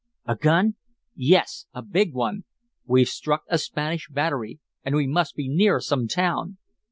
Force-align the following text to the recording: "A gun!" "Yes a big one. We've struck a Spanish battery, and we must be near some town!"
"A 0.25 0.35
gun!" 0.35 0.77
"Yes 1.15 1.67
a 1.75 1.83
big 1.83 2.13
one. 2.15 2.43
We've 2.87 3.07
struck 3.07 3.43
a 3.49 3.59
Spanish 3.59 4.09
battery, 4.09 4.59
and 4.83 4.95
we 4.95 5.05
must 5.05 5.35
be 5.35 5.47
near 5.47 5.79
some 5.79 6.07
town!" 6.07 6.57